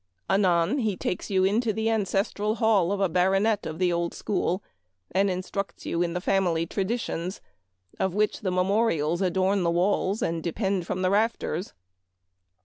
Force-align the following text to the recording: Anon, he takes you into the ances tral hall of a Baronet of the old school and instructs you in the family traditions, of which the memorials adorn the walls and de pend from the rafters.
Anon, 0.27 0.79
he 0.79 0.97
takes 0.97 1.29
you 1.29 1.43
into 1.43 1.71
the 1.71 1.85
ances 1.85 2.33
tral 2.33 2.55
hall 2.55 2.91
of 2.91 2.99
a 2.99 3.07
Baronet 3.07 3.67
of 3.67 3.77
the 3.77 3.93
old 3.93 4.15
school 4.15 4.63
and 5.11 5.29
instructs 5.29 5.85
you 5.85 6.01
in 6.01 6.13
the 6.13 6.19
family 6.21 6.65
traditions, 6.65 7.39
of 7.99 8.15
which 8.15 8.39
the 8.41 8.49
memorials 8.49 9.21
adorn 9.21 9.61
the 9.61 9.69
walls 9.69 10.23
and 10.23 10.41
de 10.41 10.51
pend 10.53 10.87
from 10.87 11.03
the 11.03 11.11
rafters. 11.11 11.73